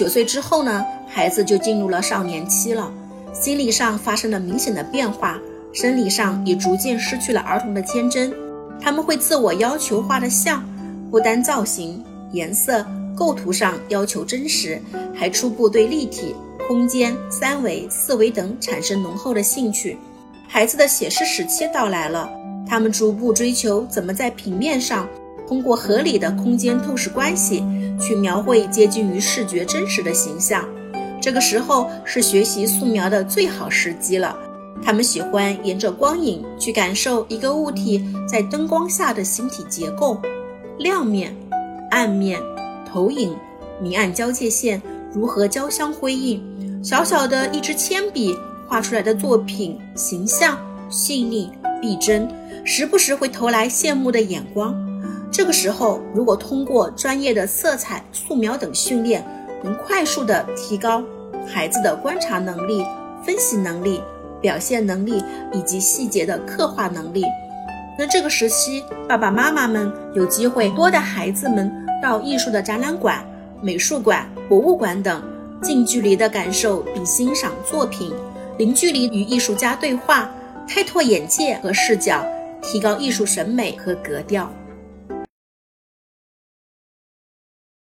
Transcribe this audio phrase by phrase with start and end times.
[0.00, 2.90] 九岁之后呢，孩子就进入了少年期了，
[3.34, 5.38] 心理上发生了明显的变化，
[5.74, 8.32] 生理上也逐渐失去了儿童的天真。
[8.80, 10.66] 他们会自我要求画的像，
[11.10, 12.02] 不单造型、
[12.32, 12.82] 颜色、
[13.14, 14.80] 构图上要求真实，
[15.14, 16.34] 还初步对立体、
[16.66, 19.98] 空间、三维、四维等产生浓厚的兴趣。
[20.48, 22.26] 孩子的写实时期到来了，
[22.66, 25.06] 他们逐步追求怎么在平面上。
[25.50, 27.64] 通过合理的空间透视关系
[28.00, 30.64] 去描绘接近于视觉真实的形象，
[31.20, 34.36] 这个时候是学习素描的最好时机了。
[34.80, 40.22] 他们喜欢沿着光影去感受一个物体在灯光下的形体结构、
[40.78, 41.34] 亮面、
[41.90, 42.40] 暗面、
[42.88, 43.36] 投影、
[43.82, 44.80] 明暗交界线
[45.12, 46.40] 如何交相辉映。
[46.80, 48.38] 小小的一支铅笔
[48.68, 50.56] 画出来的作品，形象
[50.88, 51.50] 细腻
[51.82, 52.28] 逼真，
[52.64, 54.72] 时不时会投来羡慕的眼光。
[55.32, 59.24] 这个时候，如果通过专业的色彩、素描等训练，
[59.62, 61.02] 能快速的提高
[61.46, 62.84] 孩子的观察能力、
[63.24, 64.02] 分析能力、
[64.40, 65.22] 表现能力
[65.52, 67.24] 以及细节的刻画能力。
[67.96, 71.70] 那这个时期，爸爸妈妈们有机会多带孩子们
[72.02, 73.24] 到艺术的展览馆、
[73.62, 75.22] 美术馆、博物馆等，
[75.62, 78.12] 近距离的感受并欣赏作品，
[78.58, 80.28] 零距离与艺术家对话，
[80.68, 82.24] 开拓眼界和视角，
[82.60, 84.50] 提高艺术审美和格调。